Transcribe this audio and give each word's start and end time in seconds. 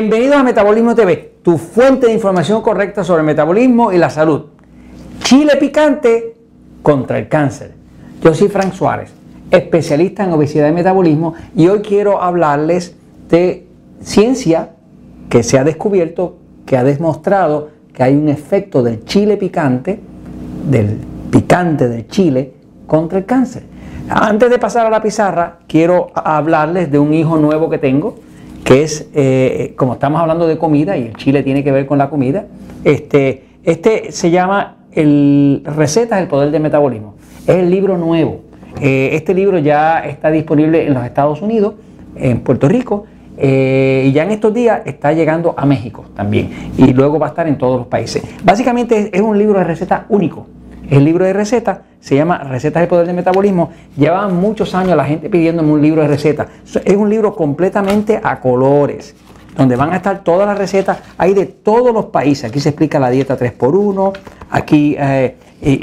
Bienvenidos 0.00 0.36
a 0.36 0.42
Metabolismo 0.42 0.94
TV, 0.94 1.34
tu 1.42 1.58
fuente 1.58 2.06
de 2.06 2.14
información 2.14 2.62
correcta 2.62 3.04
sobre 3.04 3.20
el 3.20 3.26
metabolismo 3.26 3.92
y 3.92 3.98
la 3.98 4.08
salud. 4.08 4.46
Chile 5.18 5.56
picante 5.60 6.36
contra 6.80 7.18
el 7.18 7.28
cáncer. 7.28 7.74
Yo 8.22 8.32
soy 8.32 8.48
Frank 8.48 8.72
Suárez, 8.72 9.12
especialista 9.50 10.24
en 10.24 10.32
obesidad 10.32 10.70
y 10.70 10.72
metabolismo, 10.72 11.34
y 11.54 11.68
hoy 11.68 11.80
quiero 11.80 12.22
hablarles 12.22 12.96
de 13.28 13.66
ciencia 14.00 14.70
que 15.28 15.42
se 15.42 15.58
ha 15.58 15.64
descubierto, 15.64 16.38
que 16.64 16.78
ha 16.78 16.82
demostrado 16.82 17.68
que 17.92 18.02
hay 18.02 18.16
un 18.16 18.30
efecto 18.30 18.82
del 18.82 19.04
chile 19.04 19.36
picante, 19.36 20.00
del 20.66 20.96
picante 21.30 21.90
del 21.90 22.08
chile, 22.08 22.54
contra 22.86 23.18
el 23.18 23.26
cáncer. 23.26 23.64
Antes 24.08 24.48
de 24.48 24.58
pasar 24.58 24.86
a 24.86 24.90
la 24.90 25.02
pizarra, 25.02 25.58
quiero 25.68 26.10
hablarles 26.14 26.90
de 26.90 26.98
un 26.98 27.12
hijo 27.12 27.36
nuevo 27.36 27.68
que 27.68 27.76
tengo, 27.76 28.29
que 28.64 28.82
es, 28.82 29.08
eh, 29.14 29.74
como 29.76 29.94
estamos 29.94 30.20
hablando 30.20 30.46
de 30.46 30.58
comida, 30.58 30.96
y 30.96 31.06
el 31.06 31.16
chile 31.16 31.42
tiene 31.42 31.64
que 31.64 31.72
ver 31.72 31.86
con 31.86 31.98
la 31.98 32.10
comida, 32.10 32.46
este, 32.84 33.44
este 33.64 34.12
se 34.12 34.30
llama 34.30 34.76
el 34.92 35.62
Recetas 35.64 36.18
del 36.18 36.28
Poder 36.28 36.50
del 36.50 36.62
Metabolismo. 36.62 37.14
Es 37.46 37.56
el 37.56 37.70
libro 37.70 37.96
nuevo. 37.96 38.42
Eh, 38.80 39.10
este 39.12 39.34
libro 39.34 39.58
ya 39.58 40.00
está 40.00 40.30
disponible 40.30 40.86
en 40.86 40.94
los 40.94 41.04
Estados 41.04 41.42
Unidos, 41.42 41.74
en 42.16 42.40
Puerto 42.40 42.68
Rico, 42.68 43.06
eh, 43.36 44.04
y 44.06 44.12
ya 44.12 44.24
en 44.24 44.32
estos 44.32 44.52
días 44.52 44.82
está 44.84 45.12
llegando 45.12 45.54
a 45.56 45.64
México 45.64 46.04
también. 46.14 46.50
Y 46.76 46.92
luego 46.92 47.18
va 47.18 47.26
a 47.26 47.30
estar 47.30 47.48
en 47.48 47.56
todos 47.56 47.78
los 47.78 47.86
países. 47.86 48.22
Básicamente 48.44 49.10
es 49.12 49.20
un 49.20 49.38
libro 49.38 49.58
de 49.58 49.64
recetas 49.64 50.02
único. 50.08 50.46
El 50.90 51.04
libro 51.04 51.24
de 51.24 51.32
recetas 51.32 51.78
se 52.00 52.16
llama 52.16 52.38
Recetas 52.38 52.80
del 52.80 52.88
Poder 52.88 53.06
del 53.06 53.14
Metabolismo. 53.14 53.70
Lleva 53.96 54.26
muchos 54.28 54.74
años 54.74 54.96
la 54.96 55.04
gente 55.04 55.30
pidiéndome 55.30 55.72
un 55.72 55.80
libro 55.80 56.02
de 56.02 56.08
recetas. 56.08 56.48
Es 56.84 56.96
un 56.96 57.08
libro 57.08 57.36
completamente 57.36 58.20
a 58.20 58.40
colores, 58.40 59.14
donde 59.56 59.76
van 59.76 59.92
a 59.92 59.96
estar 59.96 60.24
todas 60.24 60.48
las 60.48 60.58
recetas. 60.58 60.98
Hay 61.16 61.32
de 61.32 61.46
todos 61.46 61.94
los 61.94 62.06
países. 62.06 62.50
Aquí 62.50 62.58
se 62.58 62.70
explica 62.70 62.98
la 62.98 63.08
dieta 63.08 63.38
3x1. 63.38 64.18
Aquí 64.50 64.96
eh, 64.98 65.36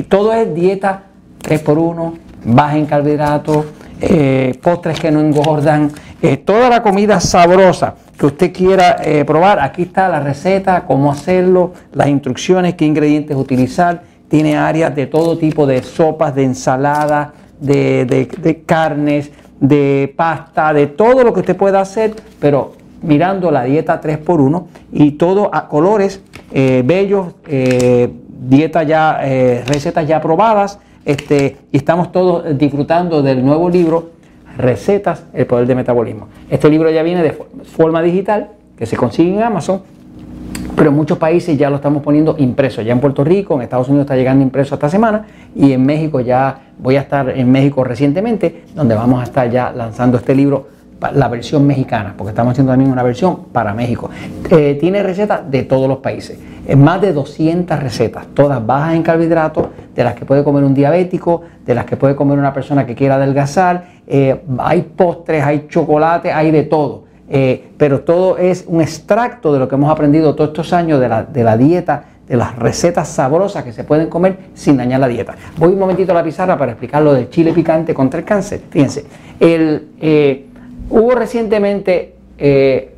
todo 0.09 0.33
es 0.33 0.53
dieta 0.53 1.03
3x1, 1.41 2.13
baja 2.43 2.77
en 2.77 2.85
carbohidratos, 2.85 3.65
eh, 4.01 4.59
postres 4.61 4.99
que 4.99 5.09
no 5.09 5.21
engordan, 5.21 5.89
eh, 6.21 6.35
toda 6.35 6.67
la 6.67 6.83
comida 6.83 7.21
sabrosa 7.21 7.95
que 8.17 8.25
usted 8.25 8.51
quiera 8.51 8.97
probar. 9.25 9.61
Aquí 9.61 9.83
está 9.83 10.09
la 10.09 10.19
receta, 10.19 10.83
cómo 10.85 11.11
hacerlo, 11.11 11.73
las 11.93 12.07
instrucciones, 12.07 12.73
qué 12.73 12.83
ingredientes 12.83 13.37
utilizar 13.37 14.16
tiene 14.27 14.57
áreas 14.57 14.95
de 14.95 15.07
todo 15.07 15.37
tipo 15.37 15.65
de 15.65 15.81
sopas, 15.83 16.35
de 16.35 16.43
ensalada, 16.43 17.33
de, 17.59 18.63
carnes, 18.65 19.31
de 19.59 20.13
pasta, 20.15 20.73
de 20.73 20.87
todo 20.87 21.23
lo 21.23 21.33
que 21.33 21.41
usted 21.41 21.55
pueda 21.55 21.81
hacer, 21.81 22.13
pero 22.39 22.73
mirando 23.01 23.51
la 23.51 23.63
dieta 23.63 24.01
3x1 24.01 24.65
y 24.91 25.11
todo 25.11 25.49
a 25.53 25.67
colores 25.67 26.21
eh, 26.51 26.83
bellos, 26.85 27.35
eh, 27.47 28.11
dieta 28.27 28.83
ya, 28.83 29.19
eh, 29.23 29.63
recetas 29.65 30.07
ya 30.07 30.17
aprobadas, 30.17 30.79
este, 31.05 31.57
y 31.71 31.77
estamos 31.77 32.11
todos 32.11 32.57
disfrutando 32.57 33.21
del 33.21 33.45
nuevo 33.45 33.69
libro, 33.69 34.17
Recetas, 34.57 35.23
el 35.33 35.45
poder 35.45 35.67
de 35.67 35.75
metabolismo. 35.75 36.29
Este 36.49 36.67
libro 36.67 36.89
ya 36.89 37.03
viene 37.03 37.21
de 37.21 37.37
forma 37.63 38.01
digital, 38.01 38.49
que 38.75 38.87
se 38.87 38.97
consigue 38.97 39.35
en 39.35 39.43
Amazon, 39.43 39.83
pero 40.77 40.91
en 40.91 40.95
muchos 40.95 41.17
países 41.17 41.57
ya 41.57 41.71
lo 41.71 41.77
estamos 41.77 42.03
poniendo 42.03 42.35
impreso. 42.37 42.83
Ya 42.83 42.93
en 42.93 42.99
Puerto 42.99 43.23
Rico, 43.23 43.55
en 43.55 43.63
Estados 43.63 43.87
Unidos 43.87 44.05
está 44.05 44.15
llegando 44.15 44.43
impreso 44.43 44.75
esta 44.75 44.87
semana 44.87 45.25
y 45.55 45.71
en 45.71 45.83
México 45.83 46.19
ya 46.19 46.67
voy 46.77 46.97
a 46.97 47.01
estar 47.01 47.31
en 47.31 47.51
México 47.51 47.83
recientemente, 47.83 48.65
donde 48.75 48.93
vamos 48.93 49.19
a 49.19 49.23
estar 49.23 49.49
ya 49.49 49.71
lanzando 49.71 50.17
este 50.17 50.35
libro, 50.35 50.67
la 51.15 51.29
versión 51.29 51.65
mexicana, 51.65 52.13
porque 52.15 52.29
estamos 52.29 52.51
haciendo 52.51 52.73
también 52.73 52.91
una 52.91 53.01
versión 53.01 53.45
para 53.51 53.73
México. 53.73 54.11
Eh, 54.51 54.77
tiene 54.79 55.01
recetas 55.01 55.49
de 55.49 55.63
todos 55.63 55.87
los 55.87 55.97
países, 55.97 56.37
más 56.77 57.01
de 57.01 57.11
200 57.11 57.79
recetas, 57.79 58.27
todas 58.35 58.63
bajas 58.63 58.93
en 58.93 59.01
carbohidratos, 59.01 59.69
de 59.95 60.03
las 60.03 60.13
que 60.13 60.25
puede 60.25 60.43
comer 60.43 60.63
un 60.63 60.75
diabético, 60.75 61.41
de 61.65 61.73
las 61.73 61.85
que 61.85 61.97
puede 61.97 62.15
comer 62.15 62.37
una 62.37 62.53
persona 62.53 62.85
que 62.85 62.93
quiera 62.93 63.15
adelgazar. 63.15 63.83
Eh, 64.05 64.43
hay 64.59 64.83
postres, 64.95 65.43
hay 65.43 65.65
chocolate, 65.67 66.31
hay 66.31 66.51
de 66.51 66.63
todo. 66.63 67.06
Eh, 67.29 67.71
pero 67.77 68.01
todo 68.01 68.37
es 68.37 68.63
un 68.67 68.81
extracto 68.81 69.51
de 69.51 69.59
lo 69.59 69.67
que 69.67 69.75
hemos 69.75 69.91
aprendido 69.91 70.33
todos 70.33 70.51
estos 70.51 70.71
años 70.71 70.99
de 70.99 71.09
la, 71.43 71.57
dieta, 71.57 72.05
de 72.27 72.37
las 72.37 72.55
recetas 72.55 73.09
sabrosas 73.09 73.65
que 73.65 73.73
se 73.73 73.83
pueden 73.83 74.07
comer 74.09 74.37
sin 74.53 74.77
dañar 74.77 75.01
la 75.01 75.07
dieta. 75.07 75.35
Voy 75.57 75.73
un 75.73 75.79
momentito 75.79 76.13
a 76.13 76.15
la 76.15 76.23
pizarra 76.23 76.57
para 76.57 76.71
explicar 76.71 77.03
lo 77.03 77.13
del 77.13 77.29
chile 77.29 77.51
picante 77.51 77.93
contra 77.93 78.19
el 78.19 78.25
cáncer. 78.25 78.61
Fíjense, 78.69 79.05
eh, 79.39 80.45
hubo 80.89 81.11
recientemente 81.15 82.15
eh, 82.37 82.93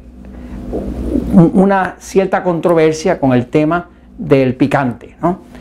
una 1.53 1.95
cierta 1.97 2.43
controversia 2.43 3.19
con 3.19 3.33
el 3.33 3.47
tema 3.47 3.89
del 4.17 4.53
picante. 4.55 5.15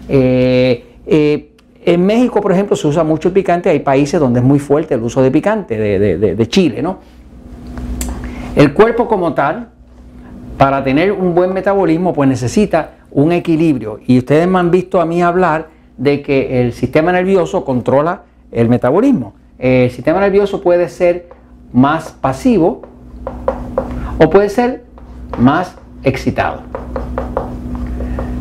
en 0.07 2.05
México, 2.05 2.43
por 2.43 2.53
ejemplo, 2.53 2.77
se 2.77 2.87
usa 2.87 3.03
mucho 3.03 3.29
el 3.29 3.35
picante, 3.35 3.71
hay 3.71 3.79
países 3.79 4.21
donde 4.21 4.41
es 4.41 4.45
muy 4.45 4.59
fuerte 4.59 4.95
el 4.95 5.03
uso 5.03 5.23
de 5.23 5.31
picante, 5.31 5.79
de, 5.79 6.19
de 6.19 6.49
chile, 6.49 6.83
¿no? 6.83 6.99
El 8.59 8.73
cuerpo 8.73 9.07
como 9.07 9.35
tal, 9.35 9.69
para 10.57 10.83
tener 10.83 11.13
un 11.13 11.33
buen 11.33 11.53
metabolismo, 11.53 12.13
pues 12.13 12.29
necesita 12.29 12.95
un 13.13 13.31
equilibrio. 13.31 14.01
Y 14.05 14.19
ustedes 14.19 14.49
me 14.49 14.59
han 14.59 14.73
visto 14.73 15.01
a 15.01 15.07
mí 15.07 15.23
hablar 15.23 15.69
de 15.97 16.23
que 16.23 16.61
el 16.61 16.73
sistema 16.73 17.13
nervioso 17.13 17.65
controla 17.65 18.23
el 18.51 18.69
metabolismo. 18.69 19.35
El 19.61 19.93
sistema 19.93 20.19
nervioso 20.19 20.61
puede 20.61 20.89
ser 20.89 21.29
más 21.73 22.11
pasivo 22.11 22.83
o 24.19 24.29
puede 24.29 24.49
ser 24.49 24.83
más 25.39 25.77
excitado. 26.03 26.63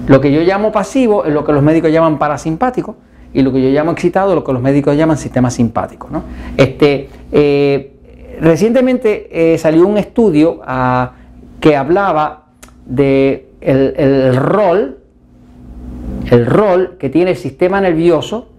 Lo 0.07 0.19
que 0.19 0.31
yo 0.31 0.41
llamo 0.41 0.71
pasivo 0.71 1.25
es 1.25 1.33
lo 1.33 1.45
que 1.45 1.53
los 1.53 1.61
médicos 1.61 1.91
llaman 1.91 2.17
parasimpático 2.17 2.95
y 3.35 3.43
lo 3.43 3.53
que 3.53 3.61
yo 3.61 3.69
llamo 3.69 3.91
excitado 3.91 4.31
es 4.31 4.35
lo 4.35 4.43
que 4.43 4.53
los 4.53 4.63
médicos 4.63 4.97
llaman 4.97 5.17
sistema 5.17 5.51
simpático. 5.51 6.09
Este, 6.57 7.07
eh, 7.31 7.96
Recientemente 8.39 9.53
eh, 9.53 9.57
salió 9.57 9.87
un 9.87 9.97
estudio 9.97 10.61
ah, 10.65 11.13
que 11.59 11.75
hablaba 11.75 12.45
de 12.85 13.49
el, 13.61 14.35
rol, 14.35 14.99
el 16.29 16.45
rol 16.45 16.97
que 16.99 17.09
tiene 17.09 17.31
el 17.31 17.37
sistema 17.37 17.81
nervioso 17.81 18.49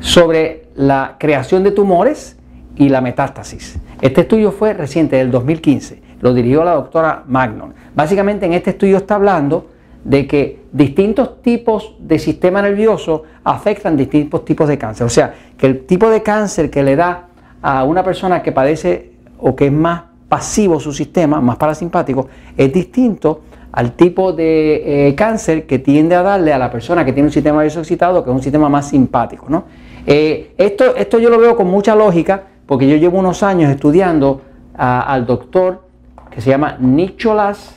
sobre 0.00 0.68
la 0.74 1.16
creación 1.18 1.62
de 1.62 1.72
tumores 1.72 2.36
y 2.76 2.88
la 2.88 3.00
metástasis. 3.00 3.78
Este 4.00 4.22
estudio 4.22 4.52
fue 4.52 4.72
reciente, 4.72 5.16
del 5.16 5.30
2015, 5.30 6.02
lo 6.20 6.32
dirigió 6.32 6.64
la 6.64 6.74
doctora 6.74 7.24
Magnon. 7.26 7.74
Básicamente 7.94 8.46
en 8.46 8.54
este 8.54 8.70
estudio 8.70 8.96
está 8.96 9.16
hablando 9.16 9.66
de 10.04 10.26
que 10.26 10.62
distintos 10.72 11.42
tipos 11.42 11.96
de 11.98 12.18
sistema 12.18 12.62
nervioso 12.62 13.24
afectan 13.44 13.96
distintos 13.96 14.44
tipos 14.44 14.68
de 14.68 14.78
cáncer. 14.78 15.06
O 15.06 15.10
sea, 15.10 15.34
que 15.56 15.66
el 15.66 15.86
tipo 15.86 16.08
de 16.08 16.22
cáncer 16.22 16.70
que 16.70 16.82
le 16.82 16.96
da 16.96 17.28
a 17.60 17.84
una 17.84 18.04
persona 18.04 18.42
que 18.42 18.52
padece 18.52 19.07
o 19.40 19.54
que 19.54 19.66
es 19.66 19.72
más 19.72 20.02
pasivo 20.28 20.78
su 20.78 20.92
sistema, 20.92 21.40
más 21.40 21.56
parasimpático, 21.56 22.28
es 22.56 22.72
distinto 22.72 23.40
al 23.72 23.92
tipo 23.92 24.32
de 24.32 25.08
eh, 25.08 25.14
cáncer 25.14 25.66
que 25.66 25.78
tiende 25.78 26.14
a 26.14 26.22
darle 26.22 26.52
a 26.52 26.58
la 26.58 26.70
persona 26.70 27.04
que 27.04 27.12
tiene 27.12 27.28
un 27.28 27.32
sistema 27.32 27.58
nervioso 27.58 27.80
excitado, 27.80 28.24
que 28.24 28.30
es 28.30 28.36
un 28.36 28.42
sistema 28.42 28.68
más 28.68 28.88
simpático. 28.88 29.46
¿no? 29.48 29.64
Eh, 30.06 30.54
esto, 30.56 30.96
esto 30.96 31.18
yo 31.18 31.30
lo 31.30 31.38
veo 31.38 31.56
con 31.56 31.66
mucha 31.68 31.94
lógica, 31.94 32.42
porque 32.66 32.88
yo 32.88 32.96
llevo 32.96 33.18
unos 33.18 33.42
años 33.42 33.70
estudiando 33.70 34.42
al 34.74 35.26
doctor 35.26 35.82
que 36.30 36.40
se 36.40 36.50
llama 36.50 36.76
Nicolás, 36.78 37.74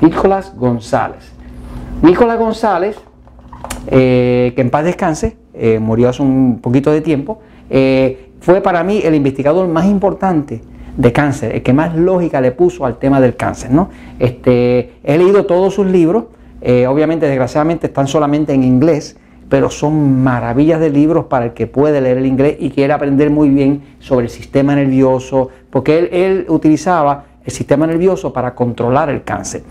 Nicolás 0.00 0.54
González. 0.56 1.32
Nicolás 2.02 2.38
González, 2.38 2.96
eh, 3.88 4.52
que 4.54 4.62
en 4.62 4.70
paz 4.70 4.84
descanse, 4.84 5.36
murió 5.80 6.08
hace 6.08 6.22
un 6.22 6.60
poquito 6.60 6.90
de 6.90 7.00
tiempo, 7.00 7.40
fue 7.68 8.60
para 8.62 8.82
mí 8.82 9.00
el 9.04 9.14
investigador 9.14 9.68
más 9.68 9.86
importante 9.86 10.62
de 10.96 11.12
cáncer, 11.12 11.54
el 11.56 11.62
que 11.62 11.72
más 11.72 11.96
lógica 11.96 12.40
le 12.40 12.52
puso 12.52 12.86
al 12.86 12.98
tema 12.98 13.20
del 13.20 13.36
cáncer. 13.36 13.70
¿no? 13.70 13.90
Este, 14.18 14.92
he 15.02 15.18
leído 15.18 15.46
todos 15.46 15.74
sus 15.74 15.86
libros, 15.86 16.24
eh, 16.60 16.86
obviamente 16.86 17.26
desgraciadamente 17.26 17.88
están 17.88 18.06
solamente 18.06 18.52
en 18.52 18.64
inglés, 18.64 19.16
pero 19.48 19.70
son 19.70 20.22
maravillas 20.22 20.80
de 20.80 20.90
libros 20.90 21.26
para 21.26 21.46
el 21.46 21.52
que 21.52 21.66
puede 21.66 22.00
leer 22.00 22.18
el 22.18 22.26
inglés 22.26 22.56
y 22.58 22.70
quiere 22.70 22.92
aprender 22.92 23.30
muy 23.30 23.50
bien 23.50 23.82
sobre 23.98 24.26
el 24.26 24.30
sistema 24.30 24.74
nervioso, 24.74 25.50
porque 25.70 26.08
él, 26.10 26.46
utilizaba 26.48 27.24
el 27.44 27.52
sistema 27.52 27.86
nervioso 27.86 28.32
para 28.32 28.54
controlar 28.54 29.10
el 29.10 29.22
cáncer. 29.22 29.62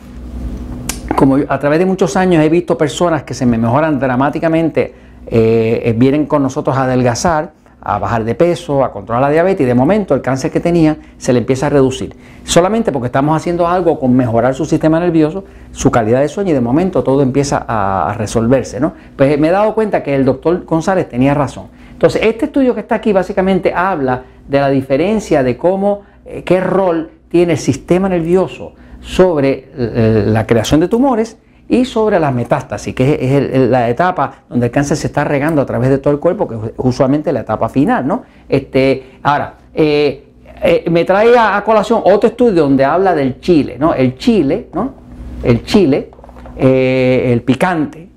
Como 1.16 1.38
a 1.48 1.60
través 1.60 1.80
de 1.80 1.86
muchos 1.86 2.16
años 2.16 2.44
he 2.44 2.50
visto 2.50 2.78
personas 2.78 3.24
que 3.24 3.34
se 3.34 3.46
me 3.46 3.58
mejoran 3.58 4.00
dramáticamente, 4.00 4.94
eh, 5.26 5.96
vienen 5.98 6.26
con 6.26 6.44
nosotros 6.44 6.76
a 6.78 6.84
adelgazar, 6.84 7.54
a 7.86 8.00
bajar 8.00 8.24
de 8.24 8.34
peso, 8.34 8.84
a 8.84 8.92
controlar 8.92 9.24
la 9.24 9.30
diabetes 9.30 9.62
y 9.62 9.66
de 9.66 9.74
momento 9.74 10.14
el 10.16 10.22
cáncer 10.22 10.52
que 10.52 10.60
tenía 10.60 10.98
se 11.18 11.34
le 11.34 11.40
empieza 11.40 11.68
a 11.68 11.70
reducir. 11.70 12.16
Solamente 12.46 12.92
porque 12.92 13.08
estamos 13.08 13.36
haciendo 13.36 13.68
algo 13.68 14.00
con 14.00 14.16
mejorar 14.16 14.56
su 14.56 14.66
sistema 14.66 15.00
nervioso, 15.00 15.44
su 15.72 15.92
calidad 15.92 16.22
de 16.22 16.30
sueño 16.30 16.52
y 16.52 16.54
de 16.54 16.62
momento 16.62 17.04
todo 17.04 17.22
empieza 17.22 17.66
a, 17.68 18.14
resolverse. 18.18 18.80
¿no? 18.80 18.94
Pues 19.18 19.38
me 19.38 19.50
he 19.50 19.52
dado 19.52 19.74
cuenta 19.74 20.02
que 20.02 20.16
el 20.16 20.24
doctor 20.24 20.64
González 20.66 21.10
tenía 21.10 21.34
razón. 21.34 21.68
Entonces, 21.92 22.22
este 22.24 22.46
estudio 22.46 22.74
que 22.74 22.82
está 22.82 22.96
aquí 22.96 23.12
básicamente 23.12 23.74
habla 23.74 24.24
de 24.48 24.60
la 24.60 24.70
diferencia 24.70 25.44
de 25.44 25.58
cómo, 25.58 26.02
eh, 26.26 26.44
qué 26.44 26.60
rol 26.62 27.12
tiene 27.30 27.54
el 27.54 27.60
sistema 27.60 28.08
nervioso 28.08 28.74
sobre 29.02 29.70
eh, 29.76 30.24
la 30.28 30.48
creación 30.48 30.80
de 30.80 30.88
tumores 30.88 31.38
y 31.74 31.86
sobre 31.86 32.20
las 32.20 32.32
metástasis, 32.32 32.94
que 32.94 33.18
es, 33.20 33.70
la 33.70 33.90
etapa 33.90 34.44
donde 34.48 34.68
el 34.68 34.72
cáncer 34.72 34.96
se 34.96 35.08
está 35.08 35.24
regando 35.24 35.60
a 35.60 35.66
través 35.66 35.90
de 35.90 35.98
todo 35.98 36.14
el 36.14 36.20
cuerpo, 36.20 36.48
que 36.48 36.54
es 36.54 36.62
usualmente 36.78 37.34
la 37.34 37.40
etapa 37.40 37.68
final, 37.68 38.06
¿no? 38.06 38.22
Este, 38.48 39.18
ahora, 39.24 39.56
eh, 39.74 40.24
eh, 40.62 40.86
me 40.92 41.04
trae 41.04 41.36
a, 41.36 41.64
colación 41.66 42.04
otro 42.06 42.30
estudio 42.30 42.62
donde 42.62 42.86
habla 42.86 43.16
del 43.16 43.40
chile, 43.40 43.78
¿no? 43.80 43.96
El 43.96 44.16
chile, 44.20 44.68
¿no? 44.72 44.94
El 45.42 45.64
chile, 45.64 46.12
el 46.56 47.42
picante, 47.42 48.08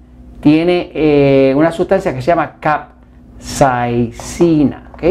tiene 0.41 1.55
una 1.57 1.73
sustancia 1.73 2.13
que 2.15 2.21
se 2.21 2.27
llama 2.27 2.57
capsaicina, 3.39 4.91
¿ok? 4.93 5.03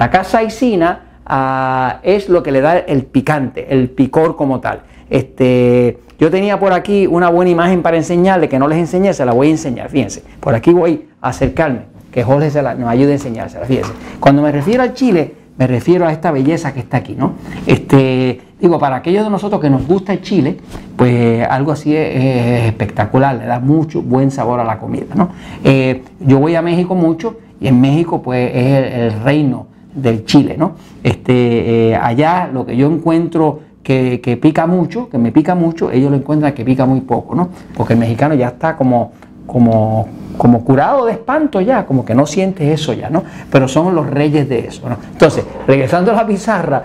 La 0.00 0.10
capsaicina 0.10 1.20
ah, 1.24 2.00
es 2.02 2.28
lo 2.28 2.42
que 2.42 2.50
le 2.50 2.60
da 2.60 2.78
el 2.78 3.04
picante, 3.04 3.72
el 3.72 3.90
picor 3.90 4.34
como 4.34 4.58
tal. 4.58 4.80
Este, 5.10 5.98
yo 6.18 6.30
tenía 6.30 6.58
por 6.58 6.72
aquí 6.72 7.06
una 7.06 7.28
buena 7.28 7.50
imagen 7.50 7.82
para 7.82 7.96
enseñarle, 7.96 8.48
que 8.48 8.58
no 8.58 8.68
les 8.68 8.78
enseñé, 8.78 9.12
se 9.12 9.24
la 9.24 9.32
voy 9.32 9.48
a 9.48 9.50
enseñar, 9.50 9.90
fíjense. 9.90 10.22
Por 10.40 10.54
aquí 10.54 10.72
voy 10.72 11.06
a 11.20 11.28
acercarme, 11.28 11.82
que 12.10 12.22
Jorge 12.22 12.50
se 12.50 12.62
la, 12.62 12.74
nos 12.74 12.88
ayude 12.88 13.12
a 13.12 13.14
enseñársela, 13.14 13.66
fíjense. 13.66 13.92
Cuando 14.18 14.42
me 14.42 14.50
refiero 14.50 14.82
al 14.82 14.94
chile, 14.94 15.34
me 15.58 15.66
refiero 15.66 16.06
a 16.06 16.12
esta 16.12 16.30
belleza 16.30 16.72
que 16.72 16.80
está 16.80 16.98
aquí, 16.98 17.14
¿no? 17.14 17.34
Este, 17.66 18.40
digo, 18.60 18.78
para 18.78 18.96
aquellos 18.96 19.24
de 19.24 19.30
nosotros 19.30 19.60
que 19.60 19.70
nos 19.70 19.86
gusta 19.86 20.12
el 20.12 20.22
chile, 20.22 20.58
pues 20.96 21.46
algo 21.48 21.72
así 21.72 21.96
es, 21.96 22.64
espectacular, 22.66 23.36
le 23.36 23.46
da 23.46 23.58
mucho 23.58 24.02
buen 24.02 24.30
sabor 24.30 24.60
a 24.60 24.64
la 24.64 24.78
comida, 24.78 25.14
¿no? 25.14 25.30
Eh, 25.64 26.02
yo 26.20 26.38
voy 26.38 26.54
a 26.54 26.62
México 26.62 26.94
mucho 26.94 27.38
y 27.60 27.68
en 27.68 27.80
México 27.80 28.22
pues 28.22 28.50
es 28.54 28.94
el, 28.94 29.22
reino 29.22 29.68
del 29.94 30.26
chile, 30.26 30.56
¿no? 30.58 30.72
Este, 31.02 31.90
eh, 31.90 31.96
allá 31.96 32.50
lo 32.52 32.66
que 32.66 32.76
yo 32.76 32.90
encuentro 32.90 33.60
que, 33.86 34.38
pica 34.42 34.66
mucho, 34.66 35.08
que 35.08 35.16
me 35.16 35.30
pica 35.30 35.54
mucho, 35.54 35.92
ellos 35.92 36.10
lo 36.10 36.16
encuentran 36.16 36.52
que 36.54 36.64
pica 36.64 36.84
muy 36.86 37.02
poco, 37.02 37.36
¿no? 37.36 37.50
Porque 37.76 37.92
el 37.92 38.00
mexicano 38.00 38.34
ya 38.34 38.48
está 38.48 38.76
como, 38.76 39.12
como, 39.46 40.08
como 40.36 40.64
curado 40.64 41.06
de 41.06 41.12
espanto 41.12 41.60
ya, 41.60 41.86
como 41.86 42.04
que 42.04 42.12
no 42.12 42.26
siente 42.26 42.72
eso 42.72 42.92
ya, 42.94 43.10
¿no? 43.10 43.22
Pero 43.48 43.68
son 43.68 43.94
los 43.94 44.10
reyes 44.10 44.48
de 44.48 44.66
eso, 44.66 44.88
¿no? 44.88 44.96
Entonces, 45.12 45.44
regresando 45.68 46.10
a 46.10 46.16
la 46.16 46.26
pizarra, 46.26 46.82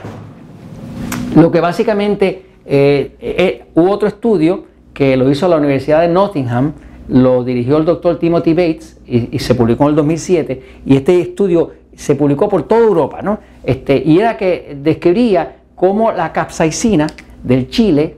lo 1.36 1.52
que 1.52 1.60
básicamente 1.60 2.46
eh, 2.68 3.16
eh, 3.20 3.66
hubo 3.74 3.90
otro 3.90 4.08
estudio 4.08 4.66
que 4.94 5.18
lo 5.18 5.28
hizo 5.32 5.48
la 5.48 5.58
Universidad 5.58 6.02
de 6.02 6.08
Nottingham, 6.08 6.74
lo 7.08 7.44
dirigió 7.44 7.78
el 7.78 7.86
doctor 7.86 8.20
Timothy 8.20 8.54
Bates 8.54 9.00
y, 9.08 9.40
se 9.40 9.56
publicó 9.56 9.86
en 9.86 9.90
el 9.90 9.96
2007, 9.96 10.64
y 10.86 10.98
este 10.98 11.20
estudio 11.20 11.72
se 11.96 12.14
publicó 12.14 12.48
por 12.48 12.64
toda 12.68 12.82
Europa, 12.82 13.24
¿no? 13.24 13.40
Este, 13.64 13.98
y 14.06 14.20
era 14.20 14.38
que 14.38 14.78
describía 14.80 15.61
cómo 15.82 16.12
la 16.12 16.32
capsaicina 16.32 17.08
del 17.42 17.68
chile 17.68 18.16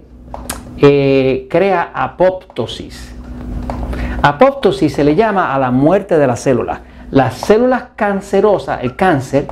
eh, 0.77 1.47
crea 1.49 1.91
apoptosis. 1.93 3.15
Apoptosis 4.21 4.93
se 4.93 5.05
le 5.05 5.15
llama 5.15 5.55
a 5.55 5.59
la 5.59 5.71
muerte 5.71 6.17
de 6.17 6.27
las 6.27 6.41
células. 6.41 6.81
Las 7.09 7.35
células 7.35 7.85
cancerosas, 7.95 8.83
el 8.83 8.97
cáncer, 8.97 9.47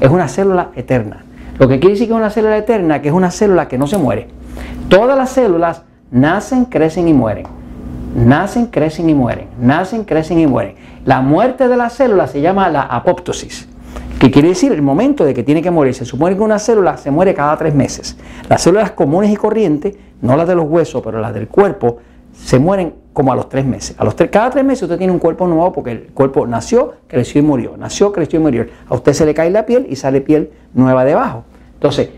es 0.00 0.08
una 0.08 0.28
célula 0.28 0.68
eterna. 0.76 1.24
Lo 1.58 1.66
que 1.66 1.80
quiere 1.80 1.94
decir 1.94 2.06
que 2.06 2.12
es 2.12 2.18
una 2.20 2.30
célula 2.30 2.56
eterna, 2.56 3.02
que 3.02 3.08
es 3.08 3.14
una 3.14 3.32
célula 3.32 3.66
que 3.66 3.78
no 3.78 3.88
se 3.88 3.98
muere. 3.98 4.28
Todas 4.88 5.18
las 5.18 5.30
células 5.30 5.82
nacen, 6.12 6.66
crecen 6.66 7.08
y 7.08 7.14
mueren. 7.14 7.48
Nacen, 8.14 8.66
crecen 8.66 9.10
y 9.10 9.14
mueren. 9.14 9.48
Nacen, 9.60 10.04
crecen 10.04 10.38
y 10.38 10.46
mueren. 10.46 10.76
La 11.04 11.20
muerte 11.20 11.66
de 11.66 11.76
las 11.76 11.94
células 11.94 12.30
se 12.30 12.40
llama 12.40 12.68
la 12.68 12.82
apoptosis 12.82 13.68
que 14.18 14.30
quiere 14.30 14.48
decir 14.48 14.72
el 14.72 14.82
momento 14.82 15.24
de 15.24 15.34
que 15.34 15.42
tiene 15.42 15.62
que 15.62 15.70
morir. 15.70 15.94
Se 15.94 16.04
supone 16.04 16.36
que 16.36 16.42
una 16.42 16.58
célula 16.58 16.96
se 16.96 17.10
muere 17.10 17.34
cada 17.34 17.56
tres 17.56 17.74
meses. 17.74 18.16
Las 18.48 18.62
células 18.62 18.92
comunes 18.92 19.30
y 19.30 19.36
corrientes, 19.36 19.94
no 20.22 20.36
las 20.36 20.48
de 20.48 20.54
los 20.54 20.66
huesos, 20.66 21.02
pero 21.04 21.20
las 21.20 21.34
del 21.34 21.48
cuerpo, 21.48 21.98
se 22.32 22.58
mueren 22.58 22.94
como 23.12 23.32
a 23.32 23.36
los 23.36 23.48
tres 23.48 23.64
meses. 23.64 23.96
A 23.98 24.04
los 24.04 24.14
cada 24.14 24.50
tres 24.50 24.64
meses 24.64 24.82
usted 24.84 24.98
tiene 24.98 25.12
un 25.12 25.18
cuerpo 25.18 25.46
nuevo 25.46 25.72
porque 25.72 25.92
el 25.92 26.02
cuerpo 26.12 26.46
nació, 26.46 26.94
creció 27.06 27.40
y 27.40 27.44
murió. 27.44 27.76
Nació, 27.76 28.12
creció 28.12 28.40
y 28.40 28.42
murió. 28.42 28.66
A 28.88 28.94
usted 28.94 29.12
se 29.12 29.26
le 29.26 29.34
cae 29.34 29.50
la 29.50 29.66
piel 29.66 29.86
y 29.88 29.96
sale 29.96 30.20
piel 30.20 30.50
nueva 30.74 31.04
debajo. 31.04 31.44
Entonces, 31.74 32.10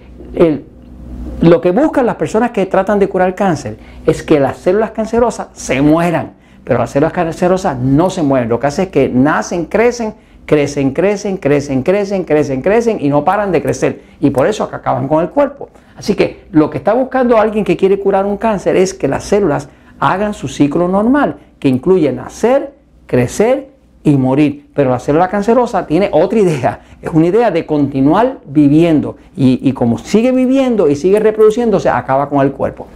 lo 1.41 1.61
que 1.61 1.71
buscan 1.71 2.07
las 2.07 2.17
personas 2.17 2.51
que 2.51 2.67
tratan 2.67 2.99
de 2.99 3.09
curar 3.09 3.35
cáncer 3.35 3.79
es 4.07 4.23
que 4.23 4.41
las 4.41 4.59
células 4.59 4.91
cancerosas 4.93 5.49
se 5.53 5.81
mueran. 5.83 6.33
Pero 6.65 6.81
las 6.81 6.91
células 6.91 7.13
cancerosas 7.13 7.79
no 7.79 8.11
se 8.11 8.23
mueren. 8.23 8.49
Lo 8.49 8.61
que 8.61 8.67
hace 8.67 8.85
es 8.85 8.89
que 8.89 9.09
nacen, 9.09 9.67
crecen 9.67 10.15
crecen, 10.49 10.93
crecen, 10.93 11.37
crecen, 11.37 11.83
crecen, 11.83 12.25
crecen, 12.25 12.63
crecen 12.63 12.99
y 13.01 13.11
no 13.11 13.23
paran 13.23 13.53
de 13.53 13.61
crecer. 13.61 14.01
Y 14.19 14.31
por 14.31 14.47
eso 14.47 14.65
acaban 14.73 15.07
con 15.07 15.23
el 15.23 15.29
cuerpo. 15.29 15.69
Así 15.95 16.15
que 16.15 16.47
lo 16.53 16.71
que 16.71 16.79
está 16.79 16.95
buscando 16.95 17.37
alguien 17.37 17.65
que 17.65 17.77
quiere 17.77 18.01
curar 18.01 18.25
un 18.25 18.39
cáncer 18.39 18.75
es 18.75 18.95
que 18.95 19.09
las 19.09 19.25
células 19.25 19.69
hagan 20.01 20.33
su 20.33 20.49
ciclo 20.49 20.89
normal, 20.89 21.37
que 21.59 21.69
incluye 21.69 22.11
nacer, 22.13 22.73
crecer 23.05 23.69
y 24.03 24.17
morir. 24.17 24.71
Pero 24.75 24.89
la 24.89 24.99
célula 24.99 25.29
cancerosa 25.29 25.87
tiene 25.87 26.09
otra 26.13 26.39
idea, 26.39 26.81
es 27.03 27.11
una 27.13 27.27
idea 27.27 27.51
de 27.51 27.67
continuar 27.67 28.39
viviendo. 28.47 29.19
Y, 29.37 29.71
como 29.73 29.99
sigue 29.99 30.33
viviendo 30.33 30.89
y 30.89 30.97
sigue 30.97 31.21
reproduciéndose, 31.21 31.91
acaba 31.91 32.31
con 32.31 32.41
el 32.41 32.53
cuerpo. 32.53 32.87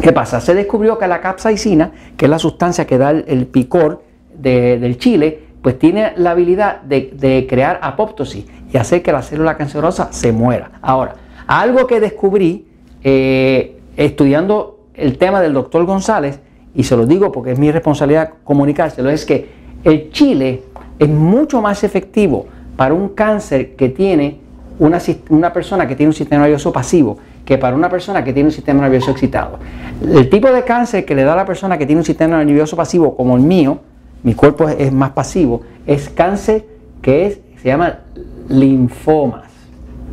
¿Qué 0.00 0.10
pasa? 0.10 0.40
Se 0.40 0.54
descubrió 0.54 0.96
que 0.96 1.06
la 1.06 1.20
capsaicina, 1.20 1.90
que 2.16 2.24
es 2.24 2.30
la 2.30 2.38
sustancia 2.38 2.86
que 2.86 2.96
da 2.96 3.10
el, 3.10 3.46
picor 3.46 4.02
del 4.38 4.96
chile, 4.96 5.45
pues 5.66 5.80
tiene 5.80 6.12
la 6.14 6.30
habilidad 6.30 6.82
de, 6.82 7.44
crear 7.50 7.80
apoptosis 7.82 8.44
y 8.72 8.76
hacer 8.76 9.02
que 9.02 9.10
la 9.10 9.20
célula 9.20 9.56
cancerosa 9.56 10.12
se 10.12 10.30
muera. 10.30 10.70
Ahora, 10.80 11.16
algo 11.48 11.88
que 11.88 11.98
descubrí 11.98 12.68
eh, 13.02 13.76
estudiando 13.96 14.78
el 14.94 15.18
tema 15.18 15.40
del 15.40 15.54
doctor 15.54 15.84
González, 15.84 16.38
y 16.72 16.84
se 16.84 16.96
lo 16.96 17.04
digo 17.04 17.32
porque 17.32 17.50
es 17.50 17.58
mi 17.58 17.72
responsabilidad 17.72 18.34
comunicárselo, 18.44 19.10
es 19.10 19.26
que 19.26 19.48
el 19.82 20.12
chile 20.12 20.62
es 21.00 21.08
mucho 21.08 21.60
más 21.60 21.82
efectivo 21.82 22.46
para 22.76 22.94
un 22.94 23.08
cáncer 23.08 23.74
que 23.74 23.88
tiene 23.88 24.38
una, 24.78 25.00
una 25.30 25.52
persona 25.52 25.88
que 25.88 25.96
tiene 25.96 26.10
un 26.10 26.14
sistema 26.14 26.42
nervioso 26.42 26.72
pasivo 26.72 27.18
que 27.44 27.58
para 27.58 27.74
una 27.74 27.90
persona 27.90 28.22
que 28.22 28.32
tiene 28.32 28.50
un 28.50 28.54
sistema 28.54 28.82
nervioso 28.82 29.10
excitado. 29.10 29.58
El 30.00 30.30
tipo 30.30 30.48
de 30.52 30.62
cáncer 30.62 31.04
que 31.04 31.16
le 31.16 31.24
da 31.24 31.32
a 31.32 31.36
la 31.36 31.44
persona 31.44 31.76
que 31.76 31.86
tiene 31.86 32.02
un 32.02 32.06
sistema 32.06 32.44
nervioso 32.44 32.76
pasivo, 32.76 33.16
como 33.16 33.34
el 33.34 33.42
mío, 33.42 33.80
mi 34.26 34.34
cuerpo 34.34 34.68
es, 34.68 34.92
más 34.92 35.10
pasivo, 35.10 35.60
es 35.86 36.08
cáncer 36.08 36.66
que 37.00 37.26
es, 37.26 37.38
se 37.62 37.68
llama 37.68 38.00
linfomas. 38.48 39.44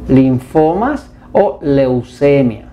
Linfomas 0.08 1.10
o 1.32 1.58
leucemia. 1.64 2.66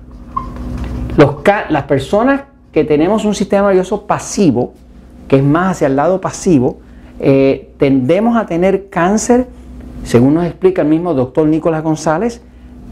las 1.71 1.85
personas 1.85 2.43
que 2.73 2.85
tenemos 2.85 3.25
un 3.25 3.35
sistema 3.35 3.69
nervioso 3.69 4.07
pasivo, 4.07 4.75
que 5.29 5.37
es 5.37 5.43
más 5.43 5.71
hacia 5.77 5.87
el 5.87 5.97
lado 5.97 6.21
pasivo, 6.21 6.81
eh, 7.19 7.73
tendemos 7.79 8.37
a 8.37 8.45
tener 8.45 8.91
cáncer, 8.91 9.47
según 10.05 10.35
nos 10.35 10.45
explica 10.45 10.83
el 10.83 10.89
mismo 10.89 11.15
doctor 11.15 11.49
Nicolás 11.49 11.83
González, 11.83 12.43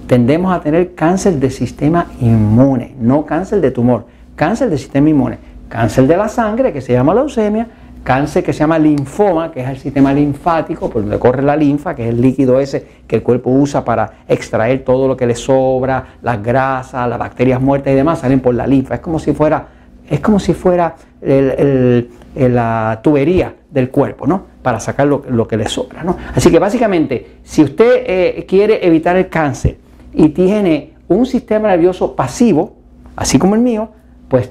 tendemos 0.07 0.55
a 0.55 0.63
tener 0.63 0.95
cáncer 0.95 1.35
de 1.35 1.51
sistema 1.51 2.07
inmune, 2.19 2.95
no 2.99 3.27
cáncer 3.27 3.61
de 3.61 3.73
tumor, 3.73 4.07
cáncer 4.37 4.71
de 4.71 4.79
sistema 4.79 5.11
inmune, 5.11 5.37
cáncer 5.69 6.07
de 6.07 6.17
la 6.17 6.31
sangre, 6.31 6.73
que 6.73 6.81
se 6.81 6.95
llama 6.95 7.13
leucemia, 7.13 7.69
cáncer 8.09 8.43
que 8.43 8.55
se 8.55 8.61
llama 8.61 8.79
linfoma, 8.79 9.53
que 9.53 9.61
es 9.61 9.69
el 9.69 9.77
sistema 9.77 10.15
linfático, 10.15 10.89
por 10.89 11.03
donde 11.03 11.19
corre 11.19 11.43
la 11.43 11.55
linfa, 11.55 11.95
que 11.95 12.05
es 12.05 12.09
el 12.09 12.23
líquido 12.23 12.59
ese 12.59 12.83
que 13.07 13.17
el 13.17 13.23
cuerpo 13.23 13.51
usa 13.51 13.85
para 13.85 14.11
extraer 14.27 14.83
todo 14.83 15.07
lo 15.07 15.15
que 15.15 15.27
le 15.27 15.35
sobra, 15.35 16.17
las 16.23 16.43
grasas, 16.43 17.07
las 17.07 17.19
bacterias 17.19 17.61
muertas 17.61 17.93
y 17.93 17.97
demás, 17.97 18.21
salen 18.21 18.41
por 18.41 18.55
la 18.55 18.67
linfa. 18.67 18.95
Es 18.95 19.01
como 19.01 19.19
si 19.19 19.35
fuera, 19.35 19.69
es 20.09 20.21
como 20.21 20.41
si 20.41 20.55
fuera 20.55 20.97
la 21.21 23.01
tubería 23.03 23.55
del 23.71 23.91
cuerpo, 23.91 24.27
¿no? 24.27 24.43
Para 24.63 24.81
sacar 24.81 25.07
lo, 25.07 25.47
que 25.47 25.59
le 25.59 25.69
sobra, 25.69 26.03
¿no? 26.03 26.17
Así 26.35 26.51
que 26.51 26.59
básicamente, 26.59 27.41
si 27.43 27.63
usted 27.63 28.05
eh, 28.07 28.47
quiere 28.49 28.87
evitar 28.87 29.19
el 29.19 29.29
cáncer 29.29 29.77
y 30.15 30.31
tiene 30.31 30.95
un 31.09 31.27
sistema 31.27 31.69
nervioso 31.69 32.17
pasivo, 32.17 32.75
así 33.17 33.39
como 33.39 33.55
el 33.55 33.61
mío, 33.61 33.91
pues 34.29 34.51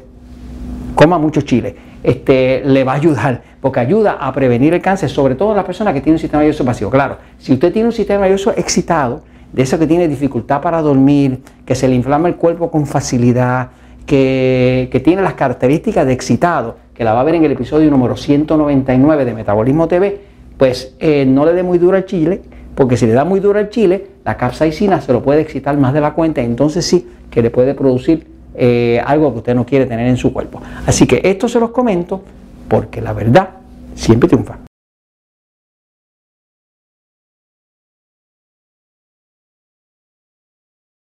coma 0.94 1.18
mucho 1.18 1.42
chile 1.42 1.87
este, 2.04 2.62
le 2.66 2.84
va 2.84 2.94
a 2.94 2.96
ayudar, 2.96 3.42
porque 3.62 3.80
ayuda 3.80 4.18
a 4.20 4.32
prevenir 4.34 4.74
el 4.74 4.82
cáncer, 4.82 5.10
sobre 5.10 5.36
todo 5.36 5.52
en 5.52 5.58
las 5.58 5.66
personas 5.66 5.94
que 5.94 6.02
tienen 6.02 6.16
un 6.16 6.20
sistema 6.20 6.42
nervioso 6.42 6.66
pasivo. 6.66 6.90
Claro, 6.90 7.18
si 7.38 7.54
usted 7.54 7.72
tiene 7.72 7.88
un 7.88 7.94
sistema 7.94 8.22
nervioso 8.22 8.52
excitado, 8.56 9.22
de 9.52 9.64
eso 9.64 9.80
que 9.80 9.88
tiene 9.88 10.08
dificultad 10.08 10.62
para 10.62 10.82
dormir, 10.82 11.42
que 11.66 11.76
se 11.76 11.88
le 11.88 11.96
inflama 11.96 12.28
el 12.28 12.36
cuerpo 12.36 12.70
con 12.70 12.86
facilidad, 12.86 13.70
que, 14.06 15.02
tiene 15.04 15.22
las 15.22 15.34
características 15.34 16.06
de 16.06 16.14
excitado, 16.14 16.78
que 16.94 17.04
la 17.04 17.14
va 17.14 17.22
a 17.22 17.24
ver 17.24 17.36
en 17.36 17.44
el 17.44 17.52
episodio 17.52 17.90
número 17.92 18.16
199 18.16 19.26
de 19.26 19.34
Metabolismo 19.34 19.88
TV, 19.88 20.22
pues 20.58 20.96
eh, 21.00 21.26
no 21.26 21.46
le 21.46 21.54
dé 21.54 21.64
muy 21.64 21.78
duro 21.78 21.98
al 21.98 22.06
chile, 22.06 22.42
porque 22.76 22.98
si 22.98 23.06
le 23.06 23.14
da 23.14 23.26
muy 23.26 23.40
duro 23.40 23.60
al 23.60 23.70
chile, 23.70 24.08
la 24.24 24.38
capsaicina 24.38 25.02
se 25.02 25.14
lo 25.14 25.22
puede 25.22 25.42
excitar 25.42 25.78
más 25.78 25.94
de 25.94 26.02
la 26.02 26.14
cuenta, 26.14 26.42
entonces 26.42 26.86
sí 26.86 27.08
que 27.30 27.42
le 27.42 27.50
puede 27.50 27.74
producir 27.74 28.28
eh, 28.58 29.02
algo 29.06 29.32
que 29.32 29.38
usted 29.38 29.56
no 29.56 29.66
quiere 29.66 29.86
tener 29.86 30.08
en 30.08 30.18
su 30.18 30.34
cuerpo. 30.34 30.62
Así 30.86 31.06
que 31.06 31.22
esto 31.24 31.48
se 31.48 31.60
los 31.60 31.70
comento 31.70 32.22
porque 32.68 33.02
la 33.02 33.14
verdad 33.14 33.50
siempre 33.96 34.28
triunfa. 34.28 34.67